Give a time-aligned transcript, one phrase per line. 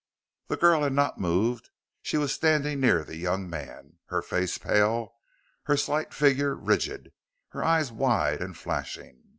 [0.47, 1.69] The girl had not moved;
[2.01, 5.13] she was standing near the young man, her face pale,
[5.65, 7.13] her slight figure rigid,
[7.49, 9.29] her eyes wide and flashing.